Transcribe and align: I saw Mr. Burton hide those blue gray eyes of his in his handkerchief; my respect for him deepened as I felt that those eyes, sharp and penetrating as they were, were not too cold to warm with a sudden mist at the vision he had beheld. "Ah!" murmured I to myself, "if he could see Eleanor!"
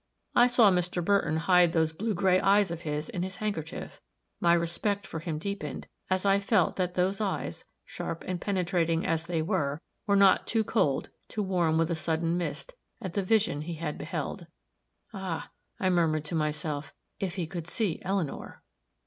I 0.33 0.47
saw 0.47 0.71
Mr. 0.71 1.05
Burton 1.05 1.37
hide 1.37 1.73
those 1.73 1.91
blue 1.93 2.15
gray 2.15 2.39
eyes 2.39 2.71
of 2.71 2.81
his 2.81 3.07
in 3.07 3.21
his 3.21 3.35
handkerchief; 3.35 4.01
my 4.39 4.55
respect 4.55 5.05
for 5.05 5.19
him 5.19 5.37
deepened 5.37 5.85
as 6.09 6.25
I 6.25 6.39
felt 6.39 6.75
that 6.77 6.95
those 6.95 7.21
eyes, 7.21 7.63
sharp 7.85 8.23
and 8.25 8.41
penetrating 8.41 9.05
as 9.05 9.27
they 9.27 9.43
were, 9.43 9.79
were 10.07 10.15
not 10.15 10.47
too 10.47 10.63
cold 10.63 11.11
to 11.27 11.43
warm 11.43 11.77
with 11.77 11.91
a 11.91 11.95
sudden 11.95 12.35
mist 12.35 12.73
at 12.99 13.13
the 13.13 13.21
vision 13.21 13.61
he 13.61 13.75
had 13.75 13.99
beheld. 13.99 14.47
"Ah!" 15.13 15.51
murmured 15.79 16.23
I 16.25 16.29
to 16.29 16.33
myself, 16.35 16.95
"if 17.19 17.35
he 17.35 17.45
could 17.45 17.67
see 17.67 17.99
Eleanor!" 18.01 18.63